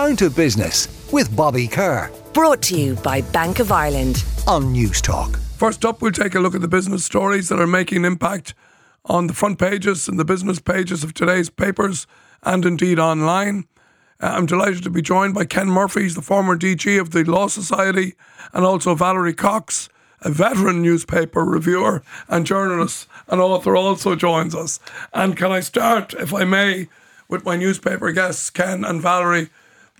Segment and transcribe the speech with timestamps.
[0.00, 2.10] Down to Business with Bobby Kerr.
[2.32, 4.24] Brought to you by Bank of Ireland.
[4.46, 5.36] On Newstalk.
[5.58, 8.54] First up, we'll take a look at the business stories that are making an impact
[9.04, 12.06] on the front pages and the business pages of today's papers
[12.42, 13.66] and indeed online.
[14.22, 17.22] Uh, I'm delighted to be joined by Ken Murphy, he's the former DG of the
[17.24, 18.14] Law Society,
[18.54, 19.90] and also Valerie Cox,
[20.22, 24.80] a veteran newspaper reviewer and journalist and author, also joins us.
[25.12, 26.88] And can I start, if I may,
[27.28, 29.50] with my newspaper guests, Ken and Valerie,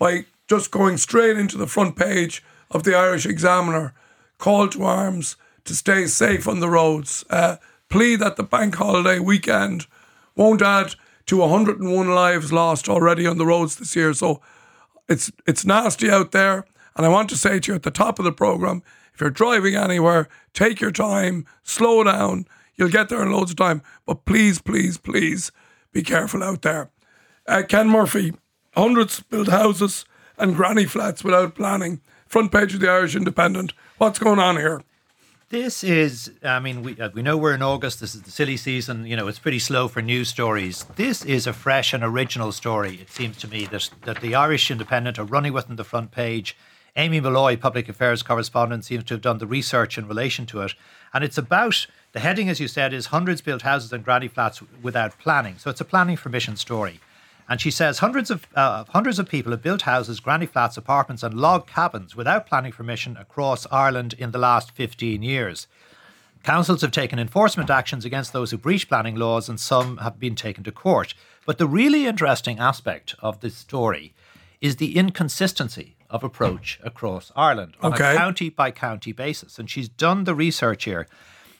[0.01, 3.93] by just going straight into the front page of the Irish Examiner.
[4.39, 7.23] Call to arms to stay safe on the roads.
[7.29, 7.57] Uh,
[7.87, 9.85] plea that the bank holiday weekend
[10.35, 10.95] won't add
[11.27, 14.11] to 101 lives lost already on the roads this year.
[14.15, 14.41] So
[15.07, 16.65] it's it's nasty out there.
[16.95, 18.81] And I want to say to you at the top of the program,
[19.13, 22.47] if you're driving anywhere, take your time, slow down.
[22.73, 23.83] You'll get there in loads of time.
[24.07, 25.51] But please, please, please
[25.91, 26.89] be careful out there.
[27.47, 28.33] Uh, Ken Murphy,
[28.73, 30.05] hundreds built houses
[30.37, 32.01] and granny flats without planning.
[32.27, 33.73] Front page of the Irish Independent.
[33.97, 34.81] What's going on here?
[35.49, 37.99] This is, I mean, we, uh, we know we're in August.
[37.99, 39.05] This is the silly season.
[39.05, 40.85] You know, it's pretty slow for news stories.
[40.95, 44.71] This is a fresh and original story, it seems to me, that, that the Irish
[44.71, 46.55] Independent are running with on the front page.
[46.95, 50.73] Amy Molloy, public affairs correspondent, seems to have done the research in relation to it.
[51.13, 54.61] And it's about the heading, as you said, is hundreds built houses and granny flats
[54.81, 55.57] without planning.
[55.57, 57.01] So it's a planning permission story.
[57.49, 61.23] And she says hundreds of uh, hundreds of people have built houses, granny flats, apartments,
[61.23, 65.67] and log cabins without planning permission across Ireland in the last 15 years.
[66.43, 70.35] Councils have taken enforcement actions against those who breach planning laws, and some have been
[70.35, 71.13] taken to court.
[71.45, 74.13] But the really interesting aspect of this story
[74.59, 78.13] is the inconsistency of approach across Ireland on okay.
[78.13, 79.57] a county by county basis.
[79.57, 81.07] And she's done the research here.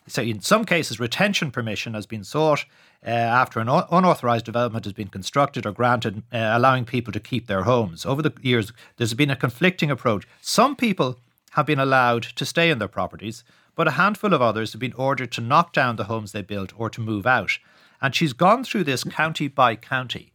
[0.08, 2.66] So, in some cases, retention permission has been sought
[3.06, 7.48] uh, after an unauthorized development has been constructed or granted, uh, allowing people to keep
[7.48, 8.06] their homes.
[8.06, 10.28] Over the years, there's been a conflicting approach.
[10.42, 11.18] Some people
[11.52, 13.44] have been allowed to stay in their properties,
[13.76, 16.74] but a handful of others have been ordered to knock down the homes they built
[16.78, 17.58] or to move out.
[18.02, 20.32] And she's gone through this county by county.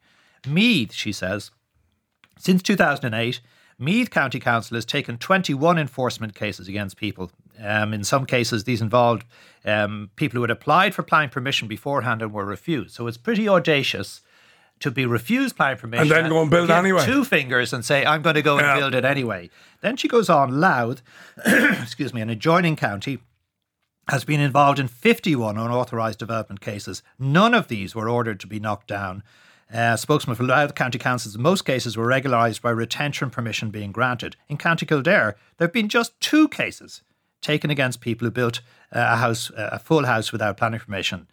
[0.47, 1.51] Meath, she says,
[2.39, 3.41] since 2008,
[3.79, 7.31] Meath County Council has taken 21 enforcement cases against people.
[7.63, 9.25] Um, in some cases, these involved
[9.65, 12.95] um, people who had applied for planning permission beforehand and were refused.
[12.95, 14.23] So it's pretty audacious
[14.81, 17.05] to be refused planning permission and then go and build anyway.
[17.05, 18.79] Two fingers and say, "I'm going to go and yeah.
[18.79, 19.51] build it anyway."
[19.81, 20.61] Then she goes on.
[20.61, 21.03] Louth,
[21.47, 23.21] excuse me, an adjoining county
[24.09, 27.03] has been involved in 51 unauthorised development cases.
[27.19, 29.23] None of these were ordered to be knocked down.
[29.73, 33.91] Uh, spokesman for Louth County Councils, in most cases were regularised by retention permission being
[33.91, 34.37] granted.
[34.49, 37.03] In County Kildare, there have been just two cases
[37.43, 38.61] taken against people who built
[38.93, 41.27] uh, a house, uh, a full house without planning permission.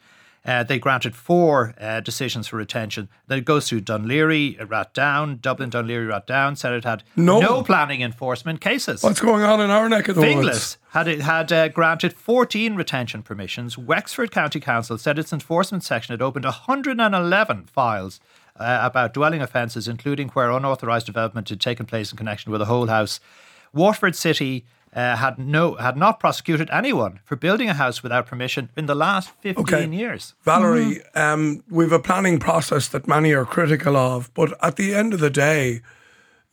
[0.46, 3.08] Uh, they granted four uh, decisions for retention.
[3.28, 7.40] Then it goes through Dún Laoghaire, Rathdown, Dublin, Dún Laoghaire, Rathdown said it had no.
[7.40, 9.04] no planning enforcement cases.
[9.04, 10.78] What's going on in our neck of the Finglas woods?
[10.90, 13.78] had it had uh, granted 14 retention permissions.
[13.78, 18.20] Wexford County Council said its enforcement section had opened 111 files
[18.58, 22.66] uh, about dwelling offences, including where unauthorised development had taken place in connection with a
[22.66, 23.20] whole house.
[23.74, 24.66] Waterford City
[24.96, 28.96] uh, had no had not prosecuted anyone for building a house without permission in the
[28.96, 29.88] last 15 okay.
[29.90, 30.34] years.
[30.44, 31.20] Valerie, mm-hmm.
[31.20, 35.20] um, we've a planning process that many are critical of, but at the end of
[35.20, 35.82] the day,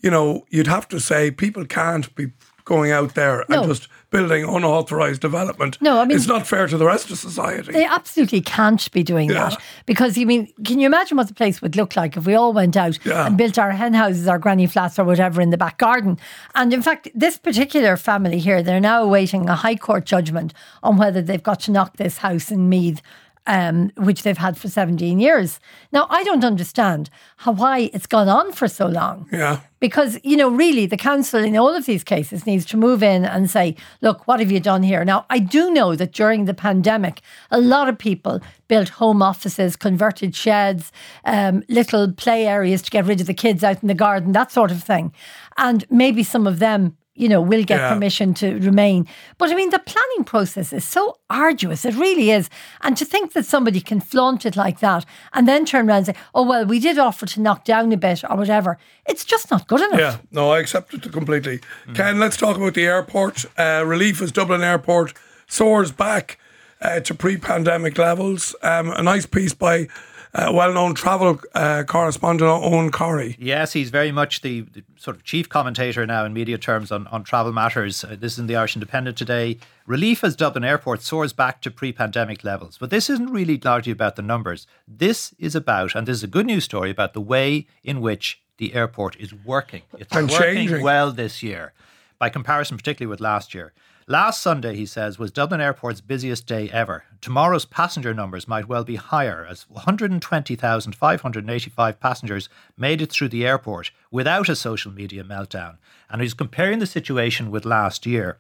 [0.01, 2.33] you know, you'd have to say people can't be
[2.65, 3.61] going out there no.
[3.61, 5.81] and just building unauthorized development.
[5.81, 7.73] No, I mean it's not fair to the rest of society.
[7.73, 9.51] They absolutely can't be doing yeah.
[9.51, 12.35] that because you mean can you imagine what the place would look like if we
[12.35, 13.27] all went out yeah.
[13.27, 16.19] and built our hen houses, our granny flats, or whatever in the back garden?
[16.55, 20.97] And in fact, this particular family here, they're now awaiting a high court judgment on
[20.97, 23.01] whether they've got to knock this house in Meath
[23.47, 25.61] um, which they've had for 17 years.
[25.93, 29.29] Now, I don't understand how why it's gone on for so long.
[29.33, 29.61] Yeah.
[29.81, 33.25] Because, you know, really the council in all of these cases needs to move in
[33.25, 35.05] and say, look, what have you done here?
[35.05, 39.77] Now, I do know that during the pandemic, a lot of people built home offices,
[39.77, 40.93] converted sheds,
[41.25, 44.53] um, little play areas to get rid of the kids out in the garden, that
[44.53, 45.15] sort of thing.
[45.57, 47.93] And maybe some of them you know, will get yeah.
[47.93, 49.07] permission to remain.
[49.37, 51.85] But I mean, the planning process is so arduous.
[51.85, 52.49] It really is.
[52.83, 56.07] And to think that somebody can flaunt it like that and then turn around and
[56.07, 59.51] say, oh, well, we did offer to knock down a bit or whatever, it's just
[59.51, 60.01] not good enough.
[60.01, 61.61] Yeah, no, I accept it completely.
[61.87, 61.95] Mm.
[61.95, 63.45] Ken, let's talk about the airport.
[63.59, 65.13] Uh, relief as Dublin Airport
[65.47, 66.39] soars back
[66.81, 68.55] uh, to pre pandemic levels.
[68.63, 69.89] Um, a nice piece by
[70.35, 73.37] uh, well-known travel uh, correspondent Owen Corry.
[73.39, 77.07] Yes, he's very much the, the, sort of chief commentator now in media terms on,
[77.09, 78.05] on travel matters.
[78.05, 79.59] Uh, this is in the Irish Independent today.
[79.87, 82.79] Relief as Dublin Airport soars back to pre-pandemic levels.
[82.79, 84.67] But this isn't really largely about the numbers.
[84.87, 88.41] This is about, and this is a good news story, about the way in which
[88.59, 89.83] the airport is working.
[89.99, 90.83] It's And working changing.
[90.83, 91.73] well this year,
[92.19, 93.73] by comparison, particularly with last year.
[94.11, 97.05] Last Sunday, he says, was Dublin Airport's busiest day ever.
[97.21, 103.93] Tomorrow's passenger numbers might well be higher, as 120,585 passengers made it through the airport
[104.11, 105.77] without a social media meltdown.
[106.11, 108.39] And he's comparing the situation with last year.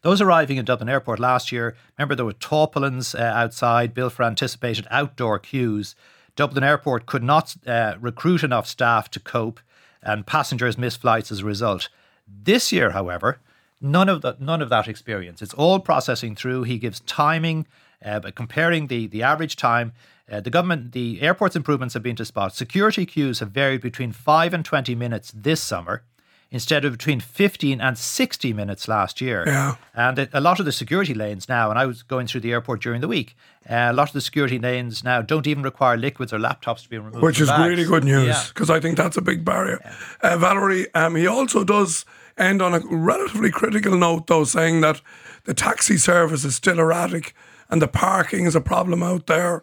[0.00, 4.22] Those arriving in Dublin Airport last year, remember there were tarpaulins uh, outside built for
[4.22, 5.94] anticipated outdoor queues.
[6.36, 9.60] Dublin Airport could not uh, recruit enough staff to cope,
[10.02, 11.90] and passengers missed flights as a result.
[12.26, 13.40] This year, however,
[13.80, 15.42] none of that none of that experience.
[15.42, 16.64] It's all processing through.
[16.64, 17.66] He gives timing,
[18.04, 19.92] uh, but comparing the the average time.
[20.30, 22.54] Uh, the government, the airport's improvements have been to spot.
[22.54, 26.02] Security queues have varied between five and twenty minutes this summer,
[26.50, 29.42] instead of between fifteen and sixty minutes last year.
[29.46, 29.76] Yeah.
[29.94, 32.52] And it, a lot of the security lanes now, and I was going through the
[32.52, 33.34] airport during the week,
[33.70, 36.90] uh, a lot of the security lanes now don't even require liquids or laptops to
[36.90, 37.22] be removed.
[37.22, 37.66] which is bags.
[37.66, 38.44] really good news Yeah.
[38.48, 39.80] because I think that's a big barrier.
[40.20, 42.04] Uh, Valerie, um, he also does
[42.38, 45.00] end on a relatively critical note, though, saying that
[45.44, 47.34] the taxi service is still erratic
[47.70, 49.62] and the parking is a problem out there,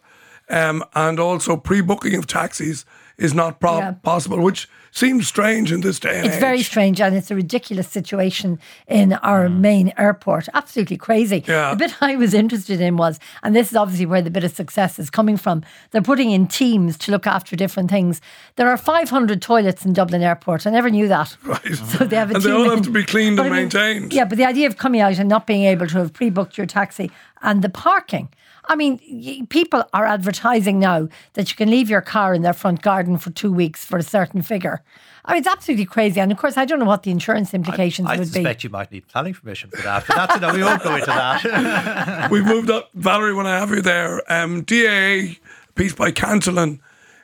[0.50, 2.86] um, and also pre-booking of taxis
[3.18, 3.92] is not pro- Yeah.
[4.04, 6.40] possible, which seems strange in this day and It's age.
[6.42, 10.48] very strange and it's a ridiculous situation in our main airport.
[10.54, 11.44] Absolutely crazy.
[11.48, 11.72] Yeah.
[11.72, 14.54] The bit I was interested in was, and this is obviously where the bit of
[14.56, 18.22] success is coming from, they're putting in teams to look after different things.
[18.56, 20.66] There are 500 toilets in Dublin Airport.
[20.66, 21.36] I never knew that.
[21.46, 21.76] Right.
[21.76, 23.52] So they have a And they team all have in- to be cleaned and I
[23.52, 24.14] mean, maintained.
[24.14, 26.68] Yeah, but the idea of coming out and not being able to have pre-booked your
[26.68, 27.12] taxi
[27.46, 28.30] and the parking.
[28.68, 32.82] I mean, people are advertising now that you can leave your car in their front
[32.82, 34.82] garden for two weeks for a certain figure.
[35.24, 36.20] I mean, it's absolutely crazy.
[36.20, 38.40] And of course, I don't know what the insurance implications I would be.
[38.40, 40.56] I suspect you might need planning permission for that, but that's enough.
[40.56, 42.30] We won't go into that.
[42.32, 43.34] We've moved up, Valerie.
[43.34, 45.38] When I have you there, um, DAA
[45.76, 46.80] piece by Cantillon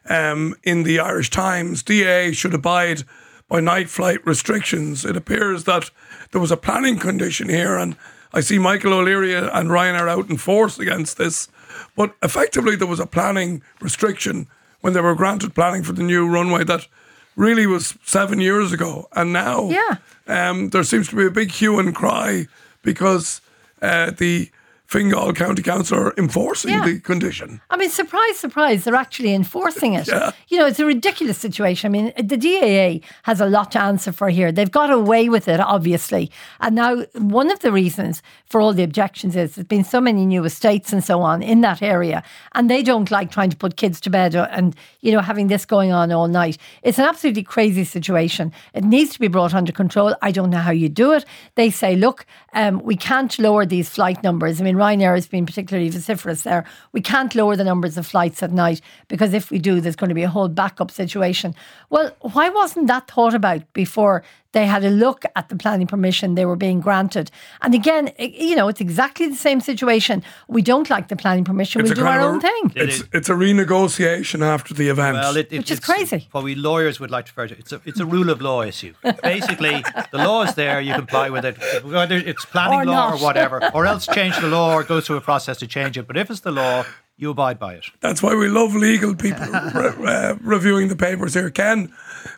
[0.09, 1.83] um, in the Irish Times.
[1.83, 3.03] DAA should abide
[3.47, 5.06] by night flight restrictions.
[5.06, 5.89] It appears that
[6.31, 7.95] there was a planning condition here, and
[8.33, 11.48] I see Michael O'Leary and Ryanair out in force against this.
[11.95, 14.48] But effectively, there was a planning restriction
[14.81, 16.88] when they were granted planning for the new runway that
[17.36, 19.98] really was seven years ago, and now Yeah.
[20.28, 22.48] um, there seems to be a big hue and cry
[22.81, 23.42] because
[23.81, 24.50] uh, the
[24.91, 26.83] Fingal County Council are enforcing Yeah.
[26.83, 27.61] the condition.
[27.69, 30.07] I mean, surprise, surprise, they're actually enforcing it.
[30.11, 30.31] Yeah.
[30.49, 31.88] You know, it's a ridiculous situation.
[31.89, 34.51] I mean, the DAA has a lot to answer for here.
[34.51, 36.29] They've got away with it, obviously.
[36.59, 40.25] And now, one of the reasons for all the objections is there's been so many
[40.25, 42.21] new estates and so on in that area,
[42.53, 45.65] and they don't like trying to put kids to bed and, you know, having this
[45.65, 46.57] going on all night.
[46.83, 48.51] It's an absolutely crazy situation.
[48.73, 50.13] It needs to be brought under control.
[50.21, 51.23] I don't know how you do it.
[51.55, 54.59] They say, look, um, we can't lower these flight numbers.
[54.59, 56.66] I mean, Ryanair has been particularly vociferous there.
[56.92, 60.10] We can't lower the numbers of flights at night because if we do, there's going
[60.10, 61.54] to be a whole backup situation.
[61.92, 66.36] Well, why wasn't that thought about before they had a look at the planning permission
[66.36, 67.31] they were being granted?
[67.62, 70.24] And again, i- you know, it's exactly the same situation.
[70.48, 71.83] We don't like the planning permission.
[71.83, 72.71] we'll do our own a- thing.
[72.75, 75.15] It's it's a renegotiation after the event.
[75.18, 76.27] Well, it, it, Which is crazy.
[76.31, 78.62] What we lawyers would like to refer to it's a it's a rule of law
[78.62, 78.94] issue.
[79.24, 83.13] Basically, the law is there; you comply with it, whether it's planning Or law not.
[83.19, 86.07] or whatever, or else change the law or go through a process to change it.
[86.07, 86.86] But if it's the law,
[87.18, 87.86] you abide by it.
[88.00, 89.45] That's why we love legal people
[89.75, 91.50] re- uh, reviewing the papers here.
[91.50, 91.92] Ken,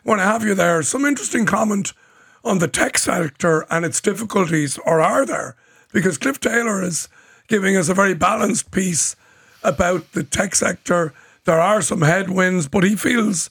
[0.04, 0.82] want to have you there.
[0.82, 1.92] Some interesting comment
[2.44, 5.56] on the tech sector and its difficulties, or are there?
[5.92, 7.08] Because Cliff Taylor is
[7.48, 9.16] giving us a very balanced piece
[9.62, 11.14] about the tech sector.
[11.44, 13.50] There are some headwinds, but he feels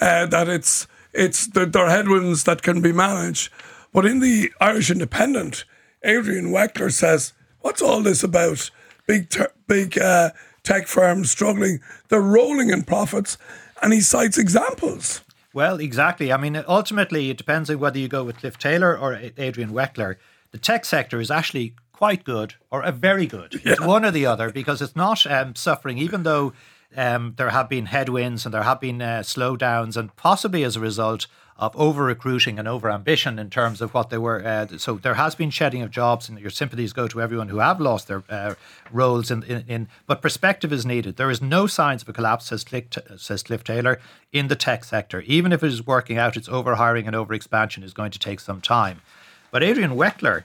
[0.00, 3.52] uh, that it's it's there are headwinds that can be managed.
[3.92, 5.64] But in the Irish Independent,
[6.02, 8.70] Adrian Weckler says, "What's all this about?
[9.06, 10.30] Big te- big uh,
[10.62, 11.80] tech firms struggling.
[12.08, 13.38] They're rolling in profits,"
[13.82, 15.23] and he cites examples.
[15.54, 16.32] Well, exactly.
[16.32, 20.16] I mean, ultimately, it depends on whether you go with Cliff Taylor or Adrian Weckler.
[20.50, 23.60] The tech sector is actually quite good or a very good.
[23.64, 26.52] It's one or the other because it's not um, suffering, even though
[26.96, 30.80] um, there have been headwinds and there have been uh, slowdowns, and possibly as a
[30.80, 34.44] result of over recruiting and over ambition in terms of what they were.
[34.44, 37.58] Uh, so there has been shedding of jobs, and your sympathies go to everyone who
[37.58, 38.54] have lost their uh,
[38.90, 39.30] roles.
[39.30, 41.16] In, in, in but perspective is needed.
[41.16, 44.00] There is no signs of a collapse, says Cliff, says Cliff Taylor,
[44.32, 45.20] in the tech sector.
[45.20, 48.60] Even if it is working out, its overhiring and overexpansion is going to take some
[48.60, 49.00] time.
[49.52, 50.42] But Adrian Weckler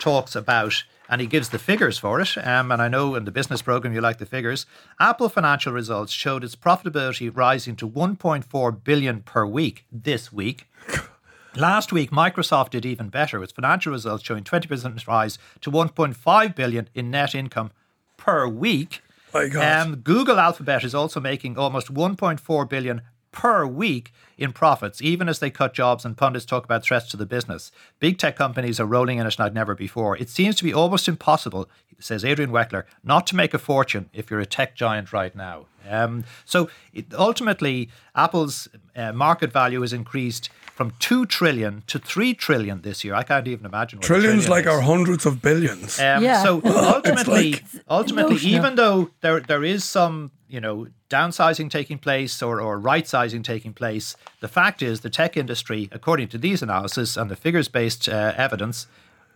[0.00, 2.36] talks about, and he gives the figures for it.
[2.38, 4.66] Um, and I know in the business program you like the figures.
[5.00, 10.66] Apple financial results showed its profitability rising to 1.4 billion per week this week.
[11.56, 16.88] Last week, Microsoft did even better, with financial results showing 20% rise to 1.5 billion
[16.94, 17.72] in net income
[18.16, 19.02] per week.
[19.34, 19.86] My God.
[19.86, 25.38] Um, Google Alphabet is also making almost 1.4 billion per week in profits, even as
[25.38, 27.72] they cut jobs and pundits talk about threats to the business.
[27.98, 30.16] Big tech companies are rolling in it like never before.
[30.16, 31.68] It seems to be almost impossible,
[31.98, 35.66] says Adrian Weckler, not to make a fortune if you're a tech giant right now.
[35.88, 42.34] Um, so it, ultimately, Apple's uh, market value has increased from two trillion to three
[42.34, 43.14] trillion this year.
[43.14, 43.98] I can't even imagine.
[43.98, 44.72] What Trillions trillion like is.
[44.72, 45.98] our hundreds of billions.
[45.98, 46.42] Um, Yeah.
[46.42, 46.60] So
[46.96, 52.60] ultimately, like- ultimately, even though there there is some you know downsizing taking place or
[52.60, 57.16] or right sizing taking place, the fact is the tech industry, according to these analysis
[57.16, 58.86] and the figures based uh, evidence,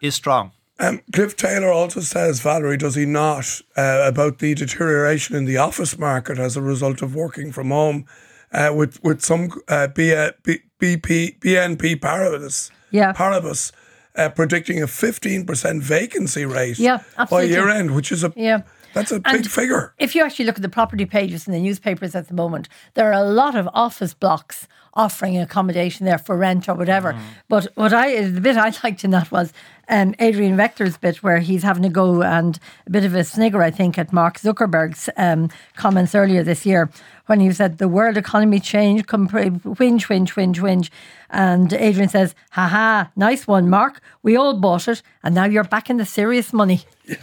[0.01, 0.53] is strong.
[0.79, 5.57] Um, Cliff Taylor also says, Valerie, does he not, uh, about the deterioration in the
[5.59, 8.07] office market as a result of working from home,
[8.52, 13.12] uh, with with some uh, B, uh, B, BP, BNP Paribas, Yeah.
[13.12, 13.73] Paribas
[14.17, 18.62] uh, predicting a fifteen percent vacancy rate Yeah, by year end, which is a Yeah.
[18.93, 19.95] that's a And big figure.
[19.99, 23.09] If you actually look at the property pages in the newspapers at the moment, there
[23.09, 27.19] are a lot of office blocks offering accommodation there for rent or whatever.
[27.49, 29.53] But what I the bit I liked in that was
[29.89, 33.63] um, Adrian Weckler's bit where he's having a go and a bit of a snigger,
[33.63, 36.91] I think, at Mark Zuckerberg's um, comments earlier this year
[37.27, 40.91] when he said the world economy changed, come whinge, whinge, whinge, whinge.
[41.31, 44.01] And Adrian says, ha ha, nice one, Mark.
[44.23, 46.83] We all bought it, and now you're back in the serious money.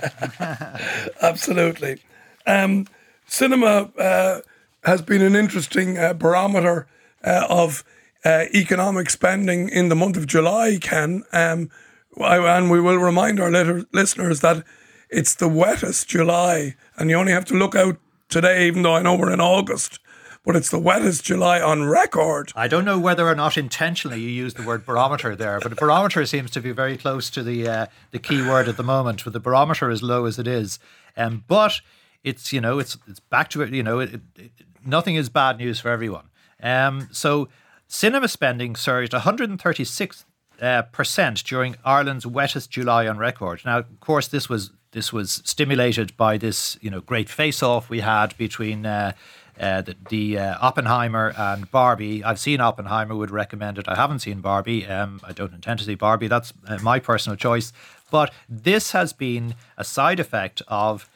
[1.21, 2.01] Absolutely.
[2.45, 2.87] Um,
[3.27, 4.41] cinema uh,
[4.83, 6.87] has been an interesting uh, barometer
[7.23, 7.83] uh, of
[8.25, 11.23] uh, economic spending in the month of July, Ken.
[11.33, 11.69] Um,
[12.17, 14.63] and we will remind our litter- listeners that
[15.09, 17.97] it's the wettest July, and you only have to look out
[18.27, 19.99] today, even though I know we're in August.
[20.45, 22.51] But it's the wettest July on record.
[22.55, 26.25] I don't know whether or not intentionally you used the word barometer there, but barometer
[26.25, 29.33] seems to be very close to the uh, the key word at the moment, with
[29.33, 30.79] the barometer as low as it is.
[31.17, 31.81] Um, but
[32.23, 33.73] it's you know it's it's back to it.
[33.73, 34.51] You know, it, it-
[34.85, 36.29] nothing is bad news for everyone.
[36.61, 37.49] Um, so
[37.87, 40.25] cinema spending surged 136
[40.61, 43.61] uh, percent during Ireland's wettest July on record.
[43.65, 48.01] Now, of course, this was this was stimulated by this you know great face-off we
[48.01, 48.85] had between.
[48.85, 49.13] Uh,
[49.59, 52.23] uh, the, the uh, Oppenheimer and Barbie.
[52.23, 53.89] I've seen Oppenheimer, would recommend it.
[53.89, 54.87] I haven't seen Barbie.
[54.87, 56.29] Um, I don't intend to see Barbie.
[56.29, 57.73] That's uh, my personal choice.
[58.09, 61.09] But this has been a side effect of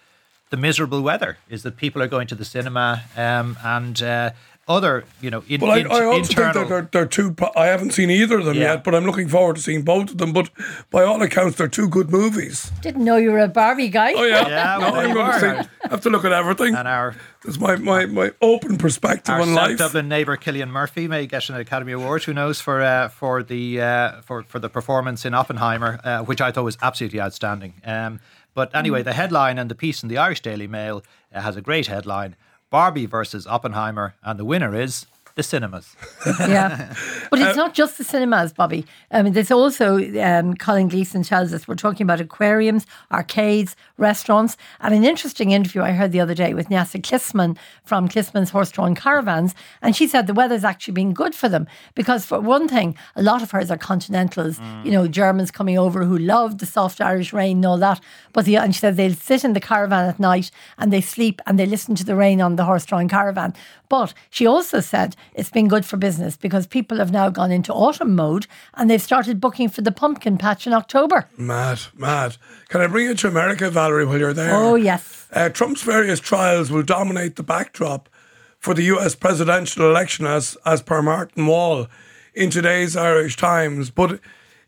[0.50, 1.38] the miserable weather.
[1.50, 4.32] Is that people are going to the cinema um, and uh,
[4.68, 6.54] other, you know, in, Well, I, in- I also internal.
[6.54, 7.36] think that they're, they're two.
[7.56, 8.74] I haven't seen either of them Yeah.
[8.74, 10.32] yet, but I'm looking forward to seeing both of them.
[10.32, 10.50] But
[10.90, 12.72] by all accounts, they're two good movies.
[12.82, 14.14] Didn't know you were a Barbie guy.
[14.14, 15.70] Oh yeah, Yeah, well, there I'm going to see.
[15.84, 16.76] I have to look at everything.
[16.76, 17.16] and our
[17.46, 19.78] It's my, my, my open perspective our on South life.
[19.78, 22.24] Dublin neighbour Cillian Murphy may get an Academy Award.
[22.24, 26.40] Who knows for uh, for the uh, for for the performance in Oppenheimer, uh, which
[26.40, 27.74] I thought was absolutely outstanding.
[27.84, 28.22] Um,
[28.54, 31.04] but anyway, the headline and the piece in the Irish Daily Mail
[31.34, 32.36] uh, has a great headline:
[32.74, 35.96] Barbie versus Oppenheimer, and the winner is the cinemas.
[36.26, 36.94] yeah.
[37.30, 38.86] But it's not just the cinemas, Bobby.
[39.12, 44.58] I mean, there's also, um, Colin Gleason tells us, we're talking about aquariums, arcades, restaurants.
[44.80, 48.72] And an interesting interview I heard the other day with Nyasa Clissmann from Clissmann's Horse
[48.72, 49.56] Drawn Caravans.
[49.82, 53.24] And she said the weather's actually been good for them because, for one thing, a
[53.24, 57.34] lot of hers are continentals, you know, Germans coming over who love the soft Irish
[57.34, 58.00] rain and all that.
[58.34, 61.42] But the, and she said they'll sit in the caravan at night and they sleep
[61.46, 63.54] and they listen to the rain on the horse drawn caravan.
[63.94, 67.72] But she also said it's been good for business because people have now gone into
[67.72, 71.30] autumn mode and they've started booking for the pumpkin patch in October.
[71.38, 72.38] Mad, mad.
[72.70, 74.56] Can I bring you to America, Valerie, while you're there?
[74.56, 75.28] Oh, yes.
[75.32, 78.10] Uh, Trump's various trials will dominate the backdrop
[78.58, 81.86] for the US presidential election, as, as per Martin Wall
[82.34, 83.92] in today's Irish Times.
[83.92, 84.20] But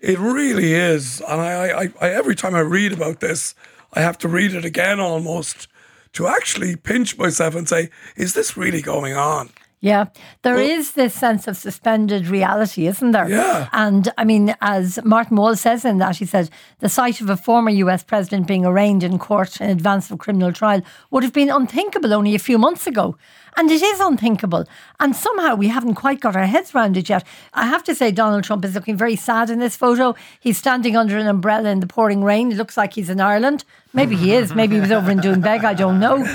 [0.01, 1.19] it really is.
[1.21, 3.55] And I, I, I, every time I read about this,
[3.91, 5.67] I have to read it again almost
[6.15, 9.49] to actually pinch myself and say, is this really going on?
[9.85, 10.05] Yeah,
[10.41, 13.29] there is this sense of suspended reality, isn't there?
[13.29, 13.69] Yeah.
[13.71, 16.49] And I mean, as Martin Wall says in that, he said
[16.79, 20.17] the sight of a former US president being arraigned in court in advance of a
[20.17, 23.15] criminal trial would have been unthinkable only a few months ago.
[23.57, 24.65] And it is unthinkable.
[24.99, 27.23] And somehow we haven't quite got our heads around it yet.
[27.53, 30.15] I have to say, Donald Trump is looking very sad in this photo.
[30.39, 32.51] He's standing under an umbrella in the pouring rain.
[32.51, 33.63] It looks like he's in Ireland.
[33.93, 34.55] Maybe he is.
[34.55, 35.63] Maybe he was over in Doonbeg.
[35.63, 36.25] I don't know.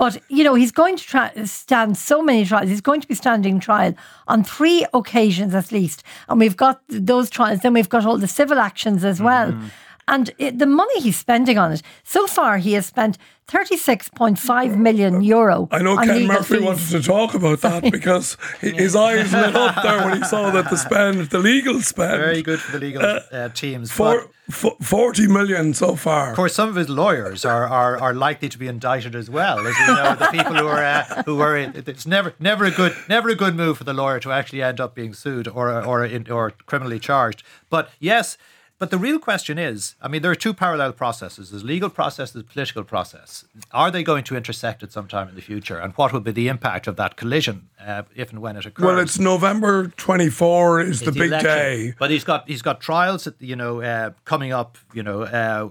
[0.00, 2.70] But you know, he's going to try, stand so many trials.
[2.70, 3.92] He's going to be standing trial
[4.28, 7.60] on three occasions at least, and we've got those trials.
[7.60, 9.52] Then we've got all the civil actions as well.
[9.52, 9.70] Mm.
[10.08, 13.16] And it, the money he's spending on it, so far he has spent
[13.48, 15.68] 36.5 million euro.
[15.70, 16.62] I know on Ken Murphy fees.
[16.64, 20.50] wanted to talk about that because he, his eyes lit up there when he saw
[20.50, 23.90] that the spend, the legal spend, Very good for the legal uh, teams.
[23.90, 26.30] for, but- for 40 million so far.
[26.30, 29.58] Of course, some of his lawyers are, are, are likely to be indicted as well,
[29.60, 30.16] as we know.
[30.16, 33.54] The people who are uh, who are it's never never a good never a good
[33.54, 36.98] move for the lawyer to actually end up being sued or or in, or criminally
[36.98, 37.44] charged.
[37.68, 38.36] But yes,
[38.80, 42.32] but the real question is, I mean, there are two parallel processes: there's legal process,
[42.32, 43.44] there's political process.
[43.72, 46.32] Are they going to intersect at some time in the future, and what will be
[46.32, 48.82] the impact of that collision uh, if and when it occurs?
[48.82, 51.50] Well, it's November 24 is the It's big election.
[51.50, 51.94] day.
[51.98, 54.78] But he's got he's got trials, at, you know, uh, coming up.
[54.94, 55.68] You know, uh,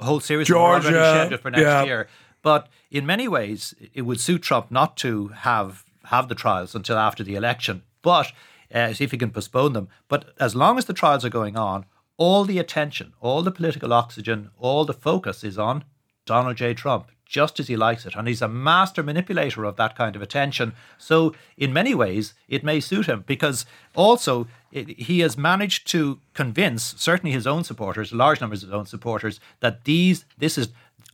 [0.00, 1.84] a whole series Georgia, of them already scheduled for next yeah.
[1.84, 2.08] year.
[2.40, 6.96] But in many ways, it would suit Trump not to have have the trials until
[6.96, 8.32] after the election, but
[8.74, 9.88] uh, see if he can postpone them.
[10.08, 11.84] But as long as the trials are going on,
[12.16, 15.84] all the attention, all the political oxygen, all the focus is on
[16.24, 16.74] Donald J.
[16.74, 18.14] Trump, just as he likes it.
[18.14, 20.72] And he's a master manipulator of that kind of attention.
[20.98, 26.20] So, in many ways, it may suit him because also it, he has managed to
[26.34, 30.68] convince certainly his own supporters, large numbers of his own supporters, that these this is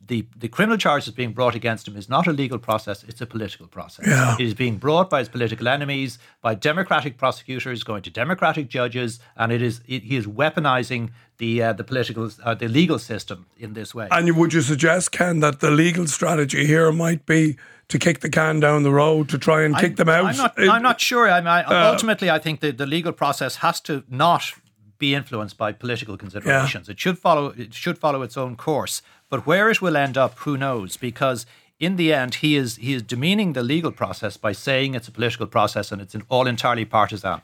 [0.06, 3.26] the, the criminal charges being brought against him is not a legal process, it's a
[3.26, 4.06] political process.
[4.06, 4.34] Yeah.
[4.38, 9.20] It is being brought by his political enemies, by Democratic prosecutors, going to Democratic judges,
[9.36, 13.46] and it is it, he is weaponizing the uh, the political uh, the legal system
[13.56, 14.08] in this way.
[14.10, 17.56] And would you suggest, Ken, that the legal strategy here might be
[17.88, 20.24] to kick the can down the road to try and kick them out?
[20.26, 21.30] I'm not, It- I'm not sure.
[21.30, 24.52] I mean, I, ultimately, I think the, the legal process has to not
[24.98, 26.88] be influenced by political considerations.
[26.88, 29.02] It should follow it should follow its own course.
[29.32, 30.98] But where it will end up, who knows?
[30.98, 31.46] Because
[31.80, 35.10] in the end, he is he is demeaning the legal process by saying it's a
[35.10, 37.40] political process and it's an all entirely partisan.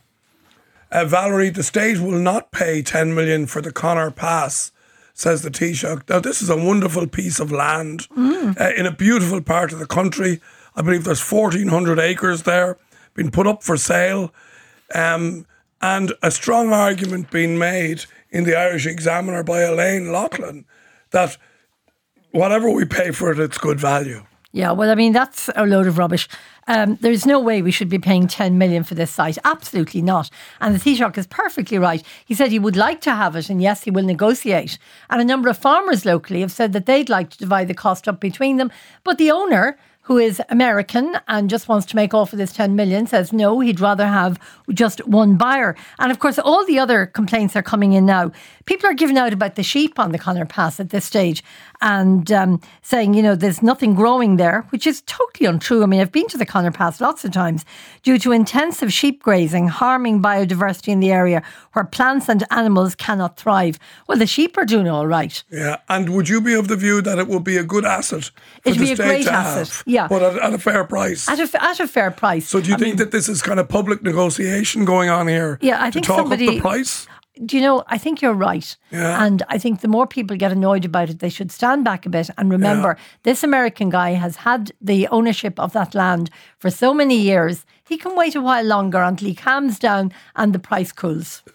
[0.93, 4.71] Uh, Valerie, the state will not pay 10 million for the Connor Pass,
[5.15, 6.07] says the Taoiseach.
[6.11, 9.87] Now, this is a wonderful piece of land uh, in a beautiful part of the
[9.87, 10.43] country.
[10.77, 12.77] I believe there's 1,400 acres there,
[13.15, 14.35] been put up for sale.
[14.95, 15.47] Um,
[15.81, 20.67] and a strong argument being made in the Irish Examiner by Elaine Loughlin
[21.13, 21.39] that
[22.33, 24.25] whatever we pay for it, it's good value.
[24.53, 26.27] Yeah, well, I mean, that's a load of rubbish.
[26.67, 29.37] Um, there's no way we should be paying 10 million for this site.
[29.45, 30.31] Absolutely not.
[30.61, 32.03] And the Taoiseach is perfectly right.
[32.25, 34.79] He said he would like to have it, and yes, he will negotiate.
[35.11, 38.09] And a number of farmers locally have said that they'd like to divide the cost
[38.09, 38.73] up between them.
[39.05, 42.75] But the owner, who is American and just wants to make off with this 10
[42.75, 44.41] million, says no, he'd rather have
[44.73, 45.77] just one buyer.
[45.99, 48.33] And of course, all the other complaints are coming in now.
[48.69, 51.43] People are giving out about the sheep on the Connor Pass at this stage
[51.81, 55.83] and um, saying, you know, there's nothing growing there, which is totally untrue.
[55.83, 57.65] I mean, I've been to the Connor Pass lots of times
[58.03, 63.39] due to intensive sheep grazing, harming biodiversity in the area where plants and animals cannot
[63.39, 63.79] thrive.
[64.07, 65.43] Well, the sheep are doing all right.
[65.51, 68.31] Yeah, and would you be of the view that it would be a good asset
[68.67, 70.09] It'd be a great asset, have, yeah.
[70.09, 71.27] but at, at a fair price?
[71.27, 72.47] At a, at a fair price.
[72.47, 75.27] so do you I think mean, that this is kind of public negotiation going on
[75.27, 75.59] here?
[75.63, 77.07] Yeah, I to think talk up the somebody- price.
[77.45, 78.77] Do you know, I think you're right.
[78.91, 79.25] Yeah.
[79.25, 82.09] And I think the more people get annoyed about it, they should stand back a
[82.09, 86.93] bit and remember this American guy has had the ownership of that land for so
[86.95, 87.65] many years.
[87.87, 91.43] He can wait a while longer until he calms down and the price cools.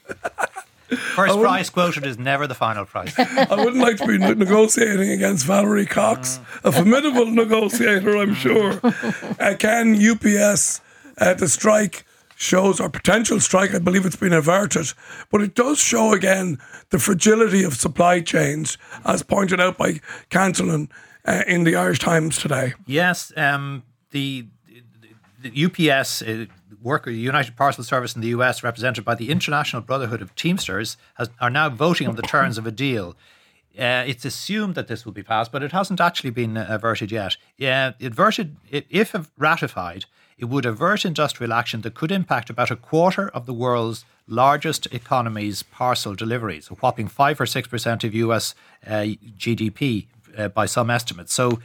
[0.98, 3.14] First price quoted is never the final price.
[3.18, 8.80] I wouldn't like to be negotiating against Valerie Cox, a formidable negotiator, I'm sure.
[9.40, 10.80] Uh, can UPS,
[11.18, 14.94] uh, the strike shows, our potential strike, I believe it's been averted,
[15.32, 20.90] but it does show again the fragility of supply chains, as pointed out by Cantillon
[21.26, 22.74] uh, in the Irish Times today.
[22.86, 24.48] Yes, um, the,
[25.42, 26.46] the UPS uh,
[26.82, 31.30] worker, United Parcel Service in the US, represented by the International Brotherhood of Teamsters, has,
[31.40, 33.16] are now voting on the terms of a deal.
[33.78, 37.12] Uh, it's assumed that this will be passed, but it hasn't actually been uh, averted
[37.12, 37.38] yet.
[37.58, 40.06] Yeah, averted, if ratified,
[40.38, 44.88] it would avert industrial action that could impact about a quarter of the world's largest
[44.94, 48.56] economies' parcel deliveries, a whopping five or six percent of US
[48.86, 49.06] uh,
[49.38, 50.08] GDP
[50.38, 51.34] uh, by some estimates.
[51.34, 51.60] So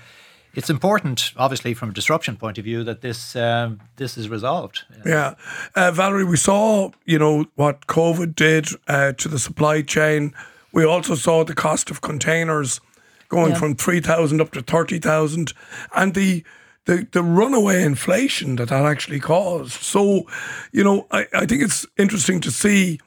[0.55, 4.85] it's important, obviously, from a disruption point of view, that this um, this is resolved.
[5.05, 5.35] Yeah.
[5.75, 10.35] Uh, Valerie, we saw, you know, what COVID did uh, to the supply chain.
[10.79, 12.81] We also saw the cost of containers
[13.29, 13.59] going Yeah.
[13.59, 15.53] from 3,000 up to 30,000
[15.97, 16.45] and the,
[16.85, 19.73] the, the runaway inflation that that actually caused.
[19.83, 20.29] So,
[20.71, 23.01] you know, I, I think it's interesting to see,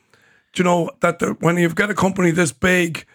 [0.58, 3.06] you know, that the, when you've got a company this big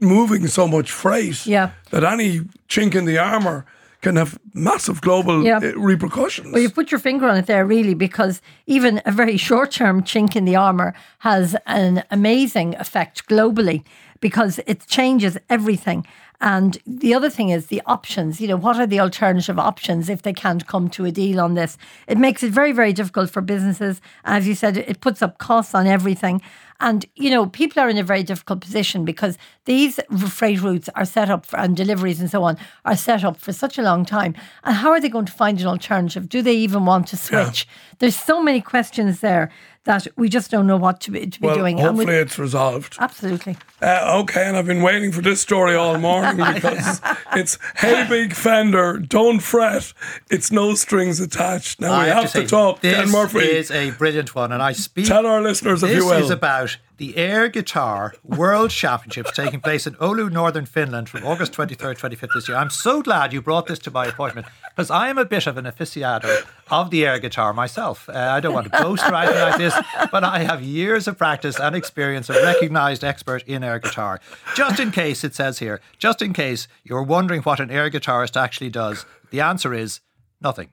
[0.00, 1.70] moving so much freight, Yeah.
[1.90, 3.64] that any chink in the armour
[4.04, 5.58] can have massive global Yeah.
[5.58, 6.52] uh, repercussions.
[6.52, 10.02] Well, you put your finger on it there, really, because even a very short term
[10.02, 13.82] chink in the armour has an amazing effect globally.
[14.20, 16.06] because it changes everything.
[16.40, 18.40] And the other thing is the options.
[18.40, 21.54] You know, what are the alternative options if they can't come to a deal on
[21.54, 21.76] this?
[22.06, 24.00] It makes it very, very difficult for businesses.
[24.24, 26.40] As you said, it puts up costs on everything.
[26.80, 31.04] And, you know, people are in a very difficult position because these freight routes are
[31.04, 34.04] set up for, and deliveries and so on are set up for such a long
[34.04, 34.34] time.
[34.64, 36.28] And how are they going to find an alternative?
[36.28, 37.66] Do they even want to switch?
[37.66, 37.96] Yeah.
[38.00, 39.50] There's so many questions there
[39.84, 41.78] that we just don't know what to be, to be well, doing.
[41.78, 42.96] Hopefully, we, it's resolved.
[42.98, 43.56] Absolutely.
[43.82, 47.00] Uh, okay, and I've been waiting for this story all morning because
[47.34, 49.92] it's hey, big fender, don't fret.
[50.30, 51.80] It's no strings attached.
[51.80, 52.80] Now I we have, have to, to talk.
[52.80, 55.06] This Ken Murphy is a brilliant one, and I speak.
[55.06, 56.14] Tell our listeners if you will.
[56.14, 61.24] This is about the Air Guitar World Championships taking place in Oulu, Northern Finland from
[61.26, 62.56] August 23rd, 25th this year.
[62.56, 65.56] I'm so glad you brought this to my appointment because I am a bit of
[65.56, 68.08] an aficionado of the air guitar myself.
[68.08, 69.74] Uh, I don't want to boast or anything like this,
[70.12, 74.20] but I have years of practice and experience, a recognized expert in air guitar.
[74.54, 78.40] Just in case, it says here, just in case you're wondering what an air guitarist
[78.40, 80.00] actually does, the answer is
[80.40, 80.70] nothing.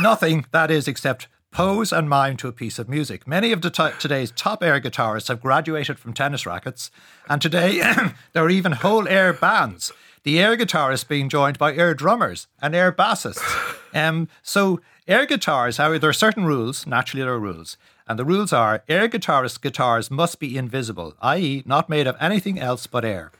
[0.00, 3.28] nothing, that is, except pose and mime to a piece of music.
[3.28, 6.90] Many of t- today's top air guitarists have graduated from tennis rackets,
[7.28, 7.78] and today
[8.32, 9.92] there are even whole air bands.
[10.24, 13.40] The air guitarist being joined by air drummers and air bassists.
[13.96, 16.84] Um, so air guitars, however, there are certain rules.
[16.84, 17.76] Naturally, there are rules.
[18.08, 22.58] And the rules are air guitarist guitars must be invisible, i.e., not made of anything
[22.58, 23.30] else but air.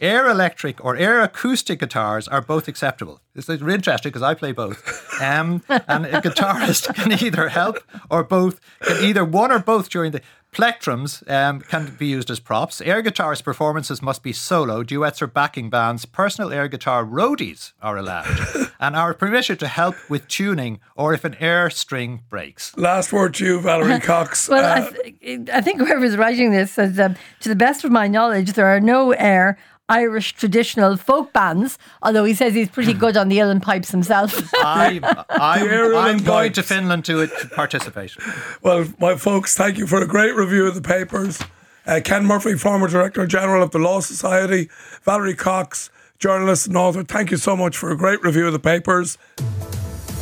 [0.00, 3.20] Air electric or air acoustic guitars are both acceptable.
[3.34, 5.20] This is interesting because I play both.
[5.20, 7.78] Um, and a guitarist can either help
[8.10, 10.20] or both, can either one or both during the
[10.52, 12.80] plectrums um, can be used as props.
[12.82, 14.82] Air guitarist performances must be solo.
[14.82, 16.04] Duets or backing bands.
[16.04, 18.26] Personal air guitar roadies are allowed
[18.80, 22.76] and are permitted to help with tuning or if an air string breaks.
[22.76, 24.48] Last word to you, Valerie Cox.
[24.48, 27.90] well, uh, I, th- I, think whoever's writing this says, um, to the best of
[27.90, 29.56] my knowledge, there are no air
[29.92, 34.32] Irish traditional folk bands, although he says he's pretty good on the uilleann pipes himself.
[34.56, 38.16] I, I'm, I'm going to Finland to, to participate.
[38.62, 41.42] Well, my folks, thank you for a great review of the papers.
[41.86, 44.70] Uh, Ken Murphy, former Director General of the Law Society,
[45.02, 48.58] Valerie Cox, journalist and author, thank you so much for a great review of the
[48.58, 49.18] papers.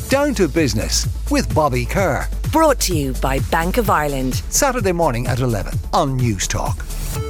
[0.09, 2.27] Down to Business with Bobby Kerr.
[2.51, 4.35] Brought to you by Bank of Ireland.
[4.49, 7.30] Saturday morning at 11 on Newstalk.